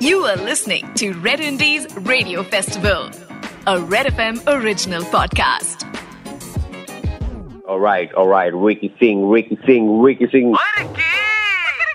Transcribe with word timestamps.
You 0.00 0.20
are 0.26 0.36
listening 0.36 0.94
to 0.94 1.12
Red 1.14 1.40
Indies 1.40 1.92
Radio 1.96 2.44
Festival, 2.44 3.10
a 3.66 3.80
Red 3.80 4.06
FM 4.06 4.40
original 4.46 5.02
podcast. 5.02 5.84
All 7.66 7.80
right, 7.80 8.12
all 8.14 8.28
right. 8.28 8.54
Ricky 8.54 8.94
Singh, 9.00 9.28
Ricky 9.28 9.58
Singh, 9.66 10.00
Ricky 10.00 10.28
Singh. 10.30 10.54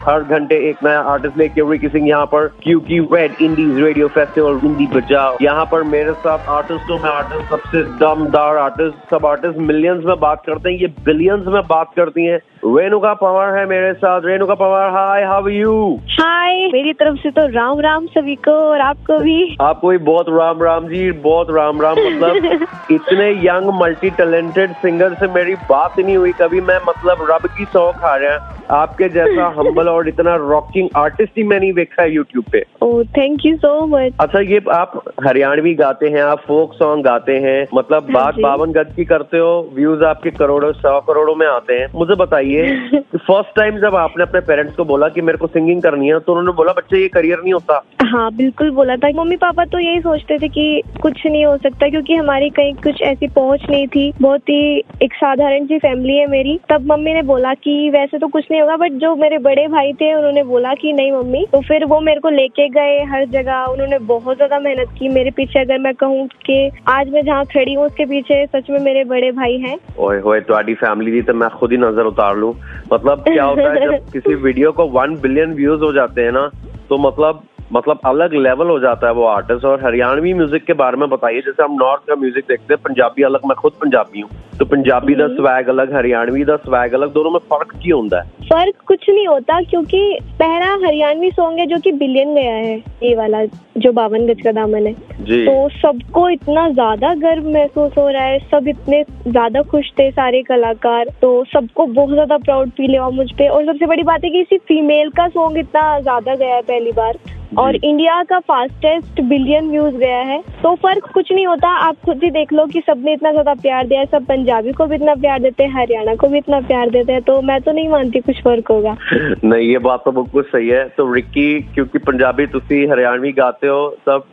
हर 0.06 0.24
घंटे 0.24 0.56
एक 0.70 0.84
नया 0.84 1.00
artist 1.12 1.38
लेके 1.38 1.70
Ricky 1.72 1.88
Singh 1.88 2.08
यहाँ 2.08 2.26
पर 2.26 2.48
क्योंकि 2.64 3.00
red 3.14 3.42
Indies 3.42 3.78
radio 3.80 4.08
festival 4.08 4.60
Hindi 4.64 4.88
बजाओ 4.88 5.38
यहाँ 5.42 5.66
पर 5.72 5.84
मेरे 5.90 6.14
साथ 6.24 6.50
आर्टिस्टों 6.50 6.98
में 7.00 7.10
आर्टिस्ट 7.10 7.50
सबसे 7.50 7.84
दमदार 8.00 8.58
आर्टिस्ट 8.58 9.14
सब 9.14 9.26
आर्टिस्ट 9.26 9.58
मिलियंस 9.70 10.04
में 10.06 10.20
बात 10.20 10.44
करते 10.46 10.70
हैं 10.70 10.80
ये 10.80 10.88
बिलियंस 11.06 11.46
में 11.48 11.62
बात 11.68 11.92
करती 11.96 12.26
हैं। 12.26 12.40
रेणुका 12.66 13.14
पवार 13.14 13.56
है 13.58 13.66
मेरे 13.66 13.94
साथ। 13.94 14.22
Renuka 14.26 14.54
Pawar 14.56 14.90
hi 14.90 15.24
how 15.24 15.48
you 15.48 15.74
hi 16.12 16.56
मेरी 16.74 16.94
तरफ़ 16.94 17.18
से 17.18 17.32
तो 17.32 17.46
राम 17.54 17.80
राम 17.80 18.06
सभी 18.08 18.36
को 18.48 18.52
और 18.70 18.80
आपको 18.82 19.18
भी। 19.20 19.56
आपको 19.62 19.88
भी 19.88 19.98
बहुत 20.10 20.26
राम 20.30 20.64
राम 20.64 20.88
जी 20.88 21.12
बहुत 21.26 21.48
राम 21.52 21.82
राम। 21.82 22.00
मतलब 22.00 22.68
इतने 22.92 23.30
यंग 23.48 23.72
मल्टी 23.82 24.10
टैलेंटेड 24.18 24.74
सिंगर 24.76 25.14
से 25.14 25.28
मेरी 25.34 25.56
बात 25.70 26.00
नहीं 26.00 26.18
हुई 26.18 26.32
कभी। 26.42 26.62
मैं 26.62 26.80
मतलब 26.88 27.28
रब 27.32 27.48
की 27.58 27.66
सौ 27.66 27.92
खा 27.92 28.16
रहा 28.16 28.34
है। 28.34 28.52
आपके 28.72 29.10
जैसा 29.10 29.46
हम्बल 29.58 29.90
और 29.90 30.08
इतना 30.08 30.36
रॉकिंग 30.36 30.90
आर्टिस्ट 30.96 31.38
ही 31.38 31.44
मैंने 31.44 31.72
देखा 31.74 32.02
है 32.02 32.14
यूट्यूब 32.14 32.46
पे। 32.52 32.64
थैंक 33.04 33.46
यू 33.46 33.56
सो 33.58 33.86
मच 33.86 34.14
अच्छा 34.20 34.40
ये 34.40 34.62
आप 34.72 35.04
हरियाणवी 35.28 35.74
गाते 35.74 36.08
हैं 36.08 36.22
आप 36.22 36.40
फोक 36.40 36.74
सॉन्ग 36.74 37.06
गाते 37.06 37.32
हैं 37.32 37.68
मतलब 37.74 38.04
हाँ 38.04 38.14
बात 38.14 38.40
बावन 38.40 38.72
गज 38.72 38.94
की 38.96 39.06
करते 39.06 39.38
हो 39.38 39.70
व्यूज़ 39.74 40.04
आपके 40.04 40.30
करोड़ों 40.30 40.72
सौ 40.72 41.00
करोड़ों 41.00 41.36
में 41.36 41.48
आते 41.48 41.74
हैं। 41.74 41.88
मुझे 41.96 42.16
बताइए 42.16 42.78
फ़र्स्ट 43.16 43.56
टाइम 43.56 43.78
जब 43.78 43.96
आपने 43.96 44.24
अपने 44.24 44.40
पेरेंट्स 44.40 44.76
को 44.76 44.86
बोला 44.86 45.08
कि 45.08 45.22
मेरे 45.22 45.38
को 45.38 45.48
सिंगिंग 45.48 45.82
करनी 45.82 46.08
है 46.08 46.20
तो 46.20 46.32
उन्होंने 46.32 46.52
बोला 46.52 46.74
बच्चे 46.74 47.02
ये 47.02 47.08
करियर 47.08 47.38
नहीं 47.44 47.54
होता? 47.54 47.84
हाँ 48.02 48.36
बिल्कुल 48.36 48.72
बोला 48.72 48.96
था। 48.96 49.10
मम्मी 49.16 49.36
पापा 49.36 49.66
तो 49.66 49.80
यही 49.80 50.00
सोचते 50.00 50.40
थे 50.40 50.48
कि 50.48 50.84
कुछ 51.02 51.26
नहीं 51.26 51.46
हो 51.46 51.58
सकता 51.58 51.90
क्योंकि 51.90 52.16
हमारी 52.16 52.50
कहीं 52.50 52.74
कुछ 52.74 53.02
ऐसी 53.02 53.28
पहुँच 53.28 53.66
नहीं 53.70 53.88
थी। 53.88 54.14
बहुत 54.22 54.42
ही 54.42 54.84
एक 55.02 55.14
साधारण 55.14 55.66
सी 55.66 55.78
फैमिली 55.78 56.18
है 56.18 56.28
मेरी। 56.28 56.60
तब 56.70 56.92
मम्मी 56.92 57.14
ने 57.14 57.22
बोला 57.22 57.54
कि 57.54 57.90
वैसे 57.90 58.18
तो 58.18 58.28
कुछ 58.28 58.46
नहीं 58.54 58.62
होगा 58.62 58.76
बट 58.78 58.92
जो 59.02 59.16
मेरे 59.16 59.38
बड़े 59.40 59.68
भाई 59.68 59.94
थे 59.94 60.14
उन्होंने 60.14 60.44
बोला 60.44 60.74
कि 60.74 60.92
नहीं 60.94 61.12
मम्मी। 61.12 61.46
तो 61.52 61.62
फिर 61.62 61.86
वो 61.86 62.00
मेरे 62.02 62.20
को 62.20 62.30
लेके 62.30 62.68
गए 62.70 62.98
हर 63.12 63.26
जगह। 63.30 63.64
उन्होंने 63.72 64.00
बहुत 64.08 64.36
ज़्यादा 64.38 64.60
मेहनत 64.60 64.90
की। 65.00 65.10
मेरे 65.10 65.32
पीछे 65.32 65.60
अगर 65.60 65.80
मैं 65.80 65.94
कहूँ 65.96 66.28
कि 66.46 66.58
आज 66.90 67.10
मैं 67.10 67.24
जहाँ 67.26 67.46
खड़ी 67.46 67.74
हूँ 67.74 67.86
उसके 67.86 68.06
पीछे 68.06 68.46
सच 68.48 68.70
में 68.70 68.80
मेरे 68.80 69.04
बड़े 69.06 69.32
भाई 69.32 69.58
हैं। 69.60 69.78
ओए 70.00 70.20
होए 70.20 70.40
तुम्हारी 70.42 70.74
फैमिली 70.76 71.12
थी 71.12 71.22
तो 71.22 71.34
मैं 71.34 71.50
खुद 71.50 71.72
ही 71.72 71.78
नज़र 71.78 72.06
उतार 72.06 72.36
लूँ। 72.38 72.54
मतलब 72.94 73.24
क्या 73.28 73.44
होता 73.44 73.70
है 73.70 73.86
जब 73.88 74.12
किसी 74.14 74.36
वीडियो 74.44 74.72
को 74.72 74.88
वन 74.92 75.16
बिलियन 75.22 75.54
व्यूज़ 75.54 75.82
हो 75.82 75.92
जाते 75.94 76.22
हैं 76.22 76.32
ना 76.32 76.50
तो 76.90 76.98
मतलब 77.00 77.44
मतलब 77.74 78.00
अलग 78.06 78.34
लेवल 78.36 78.68
हो 78.68 78.80
जाता 78.80 79.08
है 79.08 79.14
वो 79.14 79.24
आर्टिस्ट 79.26 79.66
और 79.66 79.84
हरियाणवी 79.86 80.34
म्यूज़िक 80.34 80.64
के 80.66 80.74
बारे 80.76 80.98
में 80.98 81.10
बताइए। 81.10 81.42
जैसे 81.42 81.64
हम 81.64 81.74
नॉर्थ 81.76 82.08
का 82.10 82.16
म्यूज़िक 82.16 82.46
देखते 82.48 82.74
हैं 82.74 82.82
पंजाबी 82.84 83.24
अलग 83.24 83.46
मैं 83.46 83.56
खुद 83.56 83.74
पंजाबी 83.82 84.22
हूँ। 84.22 84.30
तो 84.60 84.66
पंजाबी 84.66 85.14
का 85.14 85.28
स्वैग 85.28 85.70
अलग 85.70 85.94
हरियाणवी 85.96 86.44
का 86.46 86.56
स्वैग 86.60 86.94
अलग 86.94 87.14
दोनों 87.14 87.32
में 87.32 87.40
फ़र्क 87.52 87.72
क्यों 87.84 88.02
होता 88.02 88.20
है? 88.22 88.30
फ़र्क 88.50 88.84
कुछ 88.88 89.10
नहीं 89.10 89.28
होता 89.28 89.60
क्योंकि 89.62 90.20
पहला 90.40 90.74
हरियाणवी 90.86 91.32
सॉन्ग 91.32 91.60
है 91.60 91.66
जो 91.66 91.80
कि 91.80 91.92
बिलियन 91.94 92.36
गया 92.36 92.54
है 92.54 92.78
ये 93.04 93.16
वाला 93.16 93.44
जो 93.78 93.92
बावन 93.92 94.28
गज 94.28 94.42
का 94.42 94.52
दामन 94.52 94.88
है। 94.88 94.94
जी। 95.22 95.44
तो 95.46 95.70
सबको 95.72 96.30
इतना 96.30 96.70
ज़्यादा 96.70 97.14
गर्व 97.20 97.50
महसूस 97.50 97.92
हो 97.98 98.08
रहा 98.10 98.24
है 98.24 98.40
सब 98.52 98.68
इतने 98.68 99.04
ज़्यादा 99.28 99.62
खुश 99.72 99.92
थे 100.00 100.10
सारे 100.12 100.42
कलाकार। 100.44 101.10
तो 101.22 101.34
सबको 101.54 101.86
बहुत 101.88 102.14
ज़्यादा 102.14 102.38
प्राउड 102.40 102.70
फील 102.72 102.98
हुआ 102.98 103.10
मुझ 103.12 103.32
पे। 103.32 103.48
और 103.48 103.66
सबसे 103.66 103.86
बड़ी 103.86 104.04
बात 104.04 104.24
है 104.24 104.30
कि 104.30 104.42
इसी 104.42 104.58
फीमेल 104.68 105.10
का 105.10 105.28
सॉन्ग 105.30 105.58
इतना 105.58 106.00
ज़्यादा 106.00 106.36
गया 106.36 106.56
है 106.56 106.62
पहली 106.64 106.92
बार। 106.92 107.18
और 107.60 107.76
इंडिया 107.76 108.22
का 108.24 108.40
फास्टेस्ट 108.42 109.22
बिलियन 109.22 109.70
व्यूज़ 109.70 109.96
गया 109.96 110.20
है। 110.22 110.42
तो 110.64 110.74
फ़र्क 110.76 111.10
कुछ 111.14 111.32
नहीं 111.32 111.46
होता 111.48 111.70
आप 111.80 111.96
खुद 112.06 112.24
ही 112.24 112.30
देख 112.32 112.54
लो 112.54 112.66
कि 112.66 112.82
सबने 112.82 113.14
इतना 113.14 113.32
ज़्यादा 113.32 113.54
प्यार 113.62 113.88
दिया 113.88 114.00
है 114.00 114.06
सब 114.06 114.26
पंजाबी 114.26 114.72
को 114.72 114.86
भी 114.86 114.96
इतना 114.96 115.16
प्यार 115.16 115.40
देते 115.40 115.64
हैं 115.64 115.74
हरियाणा 115.74 116.16
को 116.16 116.28
भी 116.28 116.38
इतना 116.38 116.60
प्यार 116.62 116.90
देते 116.90 117.14
हैं 117.14 117.22
तो 117.22 117.42
मैं 117.42 117.60
तो 117.62 117.72
नहीं 117.72 117.90
मानती 117.90 118.20
कुछ 118.20 118.42
फ़र्क 118.44 118.72
होगा। 118.72 118.96
नहीं 119.44 119.68
ये 119.70 119.78
बात 119.80 120.02
तो 120.06 120.12
बिल्कुल 120.12 120.44
सही 120.44 120.70
है। 120.70 120.88
तो 120.90 121.12
रिक्की 121.14 121.50
क्योंकि 121.74 122.00
पंजाबी 122.02 122.46
तुसी 122.48 122.86
हरियाणवी 122.88 123.32
गाते 123.34 123.68
हो 123.68 123.90
सब 124.06 124.24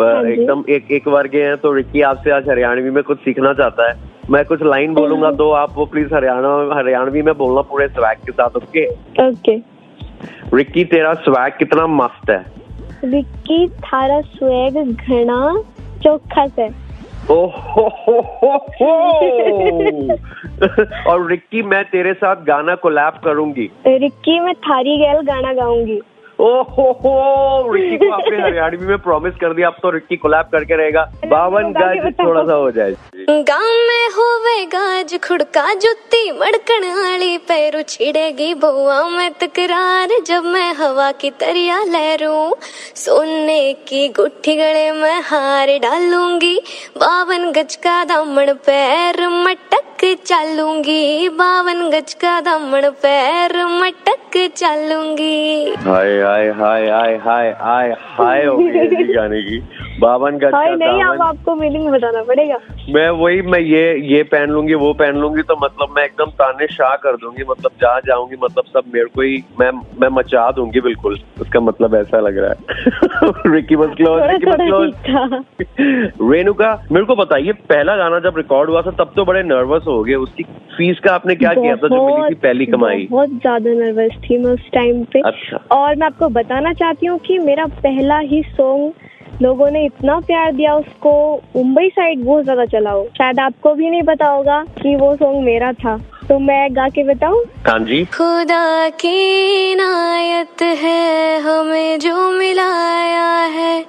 हाँ। 0.00 0.24
एकदम 0.24 0.62
एक 0.70 0.90
एक 0.92 1.08
वर्गे 1.08 1.42
हैं 1.44 1.56
तो 1.56 1.72
रिक्की 1.74 2.02
आपसे 2.08 2.30
आज 2.30 2.48
हरियाणवी 2.48 2.90
में 2.90 3.02
कुछ 3.04 3.18
सीखना 3.20 3.52
चाहता 3.52 3.88
है। 3.88 3.96
मैं 4.30 4.44
कुछ 4.44 4.62
लाइन 4.62 4.94
बोलूँगा 4.94 5.30
तो 5.32 5.50
आप 5.54 5.72
वो 5.76 5.86
प्लीज़ 5.86 6.14
हरियाणा 6.14 6.76
हरियाणवी 6.76 7.22
में 7.22 7.34
बोलना 7.36 7.60
पूरे 7.70 7.88
स्वैग 7.88 8.18
के 8.26 8.32
साथ 8.32 8.56
ओके 8.56 8.86
ओके 9.24 9.56
रिक्की 10.54 10.84
तेरा 10.86 11.12
स्वैग 11.24 11.52
कितना 11.58 11.86
मस्त 11.86 12.30
है। 12.30 12.57
विक्की 13.04 13.68
थारा 13.68 14.20
स्वेग 14.20 14.96
घना 14.96 15.62
चोखा 16.02 16.46
से। 16.46 16.88
ओहो! 17.30 17.88
और 21.10 21.26
रिक्की 21.26 21.62
मैं 21.62 21.84
तेरे 21.84 22.14
साथ 22.14 22.36
गाना 22.36 22.74
कोलैब 22.74 23.20
करूँगी। 23.24 23.70
रिक्की 23.86 24.40
मैं 24.40 24.54
थारी 24.54 24.98
गैल 24.98 25.20
गाना 25.20 25.52
गाऊँगी। 25.52 26.00
ओहो 26.40 27.72
रिक्की 27.74 27.96
को 27.96 28.10
आपने 28.14 28.36
हरियाणवी 28.42 28.86
में 28.86 28.98
प्रॉमिस 28.98 29.34
कर 29.34 29.54
दिया 29.54 29.68
अब 29.68 29.76
तो 29.82 29.90
रिक्की 29.90 30.16
कोलैब 30.16 30.48
करके 30.52 30.76
रहेगा। 30.76 31.02
बावन 31.26 31.72
गज 31.72 32.12
थोड़ा 32.20 32.42
सा 32.44 32.54
हो 32.54 32.70
जाए। 32.70 32.92
गाँव 33.28 33.70
में 33.88 34.08
होवेगा 34.16 34.80
आज 34.98 35.14
खुड़का 35.26 35.72
जुत्ती 35.74 36.30
मड़कन 36.32 36.86
वाली 36.98 37.36
पैरों 37.48 37.82
छिड़ेगी 37.88 38.52
बउआ 38.54 39.02
में 39.08 39.30
तकरार 39.40 40.08
जब 40.26 40.44
मैं 40.44 40.72
हवा 40.74 41.10
की 41.12 41.30
तरिया 41.40 41.82
लहरू। 41.84 42.54
सोने 42.96 43.72
की 43.88 44.08
गुट्ठी 44.08 44.56
गले 44.56 44.90
में 44.92 45.20
हार 45.22 45.76
डालूँगी 45.78 46.56
बावन 46.98 47.50
गज 47.52 47.76
का 47.76 48.02
दामन 48.04 48.52
पैर 48.66 49.26
मटक 49.28 50.04
चालूँगी। 50.26 51.28
बावन 51.28 51.88
गज 51.90 52.14
का 52.14 52.40
दामन 52.40 52.88
पैर 53.02 53.64
मटक 53.66 54.17
चालूँगी। 54.36 55.74
हाय 55.74 56.20
हाय 56.20 56.48
हाय 56.48 56.88
हाय 56.88 57.16
हाय 57.16 57.50
हाय 57.50 57.90
हाय 57.90 58.46
गाने 59.14 59.42
की। 59.42 59.62
बावन 60.00 60.36
गज 60.38 60.52
का 60.52 60.74
नहीं 60.74 61.02
अब 61.04 61.22
आपको 61.22 61.54
मीनिंग 61.54 61.88
बताना 61.88 62.22
पड़ेगा। 62.22 62.58
मैं 62.94 63.08
वही 63.10 63.42
मैं 63.42 63.60
ये 63.60 63.82
ये 64.08 64.22
पहन 64.22 64.50
लूँगी 64.50 64.74
वो 64.74 64.92
पहन 64.92 65.16
लूँगी 65.16 65.42
तो 65.42 65.56
मतलब 65.56 65.94
मैं 65.96 66.04
एकदम 66.04 66.30
ताने 66.38 66.66
शाह 66.66 66.94
कर 66.96 67.16
दूँगी 67.16 67.44
मतलब 67.50 67.70
जहाँ 67.82 68.00
जाऊँगी 68.00 68.36
मतलब 68.42 68.64
सब 68.64 68.92
मेरे 68.94 69.08
को 69.14 69.22
ही 69.22 69.42
मैं 69.60 69.70
मैं 70.00 70.08
मचा 70.08 70.50
दूँगी 70.50 70.80
बिल्कुल। 70.80 71.18
उसका 71.40 71.60
मतलब 71.60 71.94
ऐसा 71.94 72.20
लग 72.20 72.38
रहा 72.38 72.50
है। 72.50 72.56
रिकी 73.54 73.76
बस 73.76 73.94
क्लोज 73.96 74.22
रिकी 74.22 74.44
रेणुका 76.30 76.72
मेरे 76.92 77.06
को 77.06 77.16
बताइए 77.16 77.52
पहला 77.52 77.96
गाना 77.96 78.18
जब 78.20 78.36
रिकॉर्ड 78.36 78.70
हुआ 78.70 78.82
था 78.82 78.90
तब 78.90 79.12
तो 79.16 79.24
बड़े 79.24 79.42
नर्वस 79.42 79.82
हो 79.86 80.02
गए। 80.04 80.14
उसकी 80.14 80.42
फ़ीस 80.76 80.98
का 80.98 81.14
आपने 81.14 81.34
क्या 81.34 81.52
किया 81.54 81.76
था 81.76 81.88
जो 81.88 82.06
मिली 82.06 82.30
थी 82.30 82.34
पहली 82.34 82.66
कमाई? 82.66 83.06
बहुत 83.10 83.30
ज़्यादा 83.30 83.70
नर्वस 83.70 84.16
थी 84.24 84.38
मैं 84.38 84.50
उस 84.50 84.70
टाइम 84.74 85.04
पे। 85.04 85.20
अच्छा। 85.20 85.56
और 85.72 85.96
मैं 85.96 86.06
आपको 86.06 86.28
बताना 86.28 86.72
चाहती 86.72 87.06
हूँ 87.06 87.18
कि 87.18 87.38
मेरा 87.38 87.66
पहला 87.66 88.18
ही 88.18 88.42
सॉन्ग 88.42 88.92
लोगों 89.42 89.70
ने 89.70 89.84
इतना 89.86 90.18
प्यार 90.20 90.52
दिया 90.52 90.74
उसको 90.74 91.12
मुंबई 91.56 91.88
साइड 91.88 92.24
बहुत 92.24 92.44
ज़्यादा 92.44 92.64
चला 92.66 92.90
हो 92.90 93.04
शायद 93.18 93.40
आपको 93.40 93.74
भी 93.74 93.90
नहीं 93.90 94.02
पता 94.02 94.26
होगा 94.26 94.62
कि 94.82 94.94
वो 94.96 95.14
सॉन्ग 95.16 95.44
मेरा 95.44 95.72
था। 95.72 95.96
तो 96.28 96.38
मैं 96.38 96.76
गा 96.76 96.88
के 96.88 97.02
बताऊँ? 97.04 97.42
हाँ 97.66 97.78
जी 97.80 98.04
खुदा 98.04 98.88
की 99.00 99.74
नायत 99.74 100.62
है 100.80 101.40
हमें 101.40 101.98
जो 101.98 102.30
मिलाया 102.30 103.30
है 103.54 103.80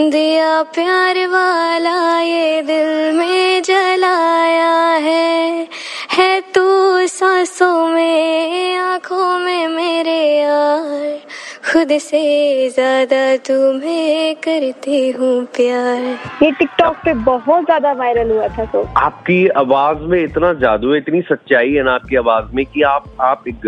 दिया 0.00 0.62
प्यार 0.74 1.26
वाला 1.26 2.20
ये 2.20 2.62
दिल 2.62 3.16
में 3.18 3.62
जलाया 3.62 4.74
है। 5.06 5.66
है 6.12 6.40
तू 6.54 7.06
सांसों 7.06 7.86
में 7.88 8.76
आँखों 8.76 9.38
में 9.38 9.68
मेरे 9.68 10.20
यार 10.40 11.18
खुद 11.66 11.88
से 12.00 12.68
ज़्यादा 12.70 13.20
तुम्हें 13.46 14.34
करती 14.36 15.10
हूँ 15.12 15.44
प्यार। 15.56 16.02
ये 16.42 16.50
टिकटॉक 16.58 16.96
पे 17.04 17.14
बहुत 17.24 17.64
ज़्यादा 17.64 17.92
वायरल 17.92 18.30
हुआ 18.30 18.46
था 18.48 18.64
सॉन्ग 18.64 18.98
आपकी 18.98 19.46
आवाज़ 19.62 20.02
में 20.10 20.22
इतना 20.22 20.52
जादू 20.60 20.92
है 20.92 20.98
इतनी 20.98 21.22
सच्चाई 21.30 21.72
है 21.72 21.82
ना 21.84 21.94
आपकी 21.94 22.16
आवाज़ 22.16 22.54
में 22.54 22.64
कि 22.66 22.82
आप 22.92 23.04
आप 23.20 23.48
एक 23.48 23.66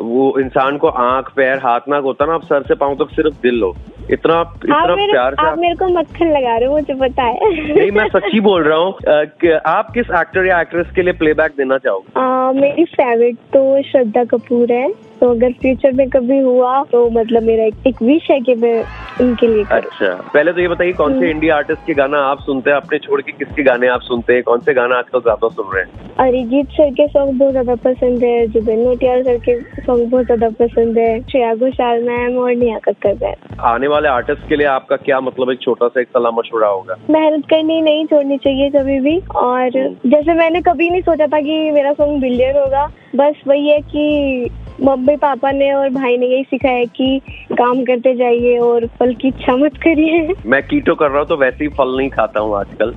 वो 0.00 0.28
इंसान 0.40 0.76
को 0.78 0.88
आँख 1.06 1.32
पैर 1.36 1.58
हाथ 1.58 1.88
नाक 1.88 2.02
होता 2.04 2.26
ना 2.26 2.34
आप 2.34 2.44
सर 2.44 2.62
से 2.68 2.74
पाँव 2.82 2.94
तक 2.96 3.14
सिर्फ़ 3.14 3.40
दिल 3.42 3.62
हो 3.62 3.74
इतना 4.10 4.34
आप 4.34 4.60
इतना 4.64 4.94
मेरे 4.94 5.12
प्यार 5.12 5.34
से 5.34 5.46
आप 5.46 5.52
आप 5.52 5.58
मेरे 5.58 5.74
को 5.76 5.88
मक्खन 5.98 6.30
लगा 6.32 6.56
रहे 6.56 6.68
हो 6.68 6.74
मुझे 6.74 6.94
पता 7.00 7.22
है। 7.22 7.50
नहीं 7.74 7.90
मैं 7.92 8.08
सच्ची 8.10 8.40
बोल 8.42 8.62
रहा 8.64 8.78
हूँ 8.78 8.94
कि 9.40 9.50
आप 9.66 9.90
किस 9.94 10.10
एक्टर 10.20 10.46
या 10.46 10.60
एक्ट्रेस 10.60 10.86
के 10.94 11.02
लिए 11.02 11.12
प्लेबैक 11.18 11.52
देना 11.56 11.78
चाहोगे? 11.78 12.60
मेरी 12.60 12.84
फेवरेट 12.94 13.36
तो 13.52 13.82
श्रद्धा 13.90 14.24
कपूर 14.36 14.72
है। 14.72 14.88
तो 15.20 15.30
अगर 15.30 15.52
फ्यूचर 15.60 15.92
में 15.92 16.08
कभी 16.10 16.38
हुआ 16.40 16.82
तो 16.92 17.08
मतलब 17.10 17.42
मेरा 17.42 17.64
एक, 17.64 17.74
एक 17.86 18.02
विश 18.02 18.30
है 18.30 18.40
कि 18.40 18.54
मैं 18.56 18.82
उनके 19.20 19.46
लिए 19.46 19.64
करूँ। 19.64 19.80
अच्छा। 19.80 20.12
पहले 20.34 20.52
तो 20.52 20.60
ये 20.60 20.68
बताइए 20.68 20.92
कौन 20.92 21.12
हम्म। 21.12 21.20
से 21.20 21.30
इंडिया 21.30 21.56
आर्टिस्ट 21.56 21.86
के 21.86 21.94
गाना 21.94 22.18
आप 22.24 22.40
सुनते 22.40 22.70
हैं? 22.70 22.76
अपने 22.76 22.98
छोड़ 22.98 23.20
के 23.20 23.32
किसके 23.32 23.62
गाने 23.62 23.88
आप 23.88 24.00
सुनते 24.02 24.32
हैं? 24.32 24.42
कौन 24.42 24.60
से 24.60 24.74
गाना 24.74 24.96
आजकल 24.98 25.20
ज़्यादा 25.20 25.48
सुन 25.48 25.74
रहे 25.74 25.82
हैं? 25.82 26.06
अरिजीत 26.20 26.68
सर 26.76 26.90
के 26.90 27.06
सॉन्ग 27.08 27.38
बहुत 27.38 27.50
ज़्यादा 27.52 27.74
पसंद 27.84 28.24
है 28.24 28.46
जुबिन 28.48 28.78
नोटियाल 28.80 29.22
सर 29.22 29.38
के 29.48 29.60
सॉन्ग 29.60 30.08
बहुत 30.10 30.24
ज़्यादा 30.24 30.48
पसंद 30.60 30.98
है 30.98 31.20
श्रेया 31.22 31.54
घोषाल 31.54 32.02
मैम 32.02 32.38
और 32.38 32.54
नेहा 32.54 32.78
कक्कर 32.84 33.14
मैम। 33.22 33.60
आने 33.68 33.88
वाले 33.88 34.08
आर्टिस्ट 34.08 34.48
के 34.48 34.56
लिए 34.56 34.66
आपका 34.68 34.96
क्या 35.08 35.20
मतलब 35.20 35.50
एक 35.50 35.60
छोटा 35.62 35.88
सा 35.88 36.00
एक 36.00 36.08
सलाह 36.08 36.32
मशवरा 36.38 36.68
होगा। 36.68 36.96
मेहनत 37.10 37.44
करनी 37.50 37.80
नहीं 37.80 38.06
छोड़नी 38.06 38.38
चाहिए 38.38 38.70
कभी 38.70 38.98
भी 39.00 39.18
और 39.36 39.70
जैसे 40.06 40.34
मैंने 40.34 40.60
कभी 40.62 40.90
नहीं 40.90 41.02
सोचा 41.02 41.26
था 41.26 41.40
कि 41.40 41.70
मेरा 41.70 41.92
सॉन्ग 41.92 42.20
बिलियन 42.20 42.56
होगा 42.56 42.86
बस 43.16 43.42
वही 43.46 43.68
है 43.68 43.80
कि 43.90 44.50
मम्मी 44.82 45.07
पापा 45.16 45.50
ने 45.50 45.72
और 45.72 45.90
भाई 45.90 46.16
ने 46.16 46.26
यही 46.26 46.42
सिखाया 46.42 46.84
कि 46.84 47.20
काम 47.52 47.84
करते 47.84 48.14
जाइए 48.14 48.58
और 48.58 48.86
फल 48.86 49.14
की 49.14 49.28
इच्छा 49.28 49.56
मत 49.56 49.76
करिए। 49.76 50.34
मैं 50.46 50.62
कीटो 50.62 50.94
कर 50.94 51.08
रहा 51.08 51.18
हूँ 51.18 51.26
तो 51.26 51.36
वैसे 51.36 51.64
ही 51.64 51.68
फल 51.68 51.96
नहीं 51.96 52.10
खाता 52.10 52.40
हूँ 52.40 52.56
आजकल। 52.56 52.90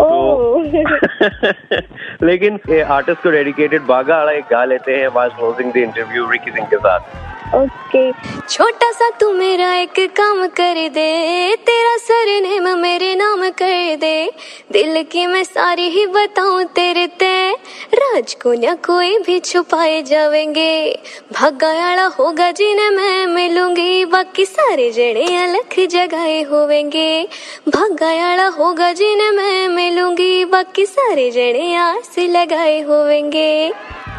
तो 0.00 0.62
लेकिन 2.26 2.58
आर्टिस्ट 2.82 3.22
को 3.22 3.30
डेडिकेटेड 3.30 3.82
बागा 3.82 4.16
आड़ा 4.16 4.32
एक 4.32 4.44
गा 4.44 4.64
लेते 4.64 4.96
हैं 4.96 5.08
was 5.08 5.30
closing 5.30 5.72
the 5.72 5.76
interview 5.76 6.30
Ricky 6.30 6.50
Singh 6.50 6.66
के 6.66 6.76
साथ। 6.76 7.00
ओके 7.86 8.10
छोटा 8.48 8.90
सा 8.92 9.08
तू 9.10 9.32
मेरा 9.32 9.72
एक 9.74 9.98
काम 10.16 10.46
कर 10.46 10.88
दे। 10.88 11.56
तेरा 11.56 11.96
सरनेम 11.96 12.68
मेरे 12.78 13.14
नाम 13.14 13.48
कर 13.50 13.96
दे। 13.96 14.30
दिल 14.72 15.02
की 15.02 15.26
मैं 15.26 15.42
सारी 15.44 15.88
ही 15.90 16.06
बताऊँ 16.06 16.64
तेरे 16.64 17.06
ते। 17.06 17.52
राज 17.94 18.34
को 18.34 18.52
न 18.52 18.74
कोई 18.86 19.18
भी 19.18 19.38
छुपाए 19.40 20.02
जावेंगे 20.02 20.98
भगायाला 21.32 22.06
होगा 22.18 22.50
जिन्हें 22.50 22.90
मैं 22.90 23.26
मिलूँगी। 23.26 24.04
बाकी 24.04 24.44
सारे 24.44 24.90
जने 24.90 25.26
अलग 25.36 25.86
जगह 25.86 26.26
होवेंगे 26.50 27.28
भगायाला 27.68 28.46
होगा 28.48 28.92
जिन्हें 28.92 29.30
मैं 29.30 29.68
मिलूँगी। 29.68 30.44
बाकी 30.44 30.86
सारे 30.86 31.30
जने 31.30 31.74
आस 31.76 32.14
लगाए 32.18 32.80
होवेंगे 32.80 33.72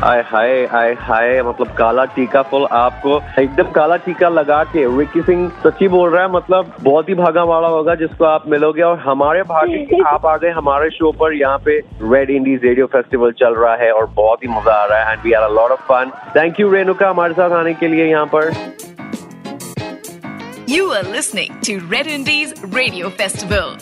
आय 0.04 0.22
हाय 0.22 0.66
आय 0.78 0.94
हाय 1.00 1.42
मतलब 1.44 1.74
काला 1.76 2.04
टीका 2.16 2.42
फुल 2.50 2.66
आपको 2.72 3.18
एकदम 3.42 3.72
काला 3.74 3.96
टीका 4.06 4.28
लगा 4.30 4.64
के 4.64 4.86
विक्की 4.88 5.22
सिंह 5.22 5.48
सच्ची 5.64 5.88
बोल 5.88 6.10
रहा 6.10 6.22
है 6.24 6.30
मतलब 6.32 6.74
बहुत 6.82 7.08
ही 7.10 7.14
भागा 7.16 7.44
वाला 7.52 7.68
होगा 7.68 7.96
जिसको 8.02 8.26
आप 8.26 8.48
मिलोगे 8.50 8.82
और 8.90 9.00
हमारे 9.06 9.42
भाग्य 9.52 10.02
आप 10.08 10.26
आ 10.26 10.36
गए 10.38 10.50
हमारे 10.58 10.90
शो 10.98 11.12
पर 11.20 11.34
यहाँ 11.34 11.58
पे 11.66 11.78
रेड 12.04 12.30
इंडीज 12.30 12.64
रेडियो 12.66 12.86
फेस्टिवल 12.96 13.32
चल 13.40 13.56
रहा 13.56 13.76
है 13.76 13.92
और 13.92 14.06
बहुत 14.18 14.44
ही 14.44 14.48
मज़ा 14.50 14.74
आ 14.74 14.86
रहा 14.86 15.00
है 15.00 15.14
and 15.14 15.24
we 15.24 15.32
are 15.32 15.44
a 15.44 15.54
lot 15.54 15.72
of 15.72 15.82
fun 15.88 16.12
thank 16.36 16.60
you 16.60 16.70
Renuka 16.72 17.10
हमारे 17.10 17.34
साथ 17.34 17.58
आने 17.60 17.74
के 17.74 17.88
लिए 17.88 18.06
यहाँ 18.10 18.26
पर 18.36 18.52
You 20.70 20.88
are 20.94 21.04
listening 21.06 21.54
to 21.62 21.76
Red 21.92 22.08
Indies 22.10 22.54
Radio 22.74 23.10
Festival, 23.12 23.78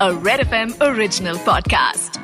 a 0.00 0.12
Red 0.28 0.44
FM 0.46 0.74
original 0.82 1.36
podcast. 1.48 2.23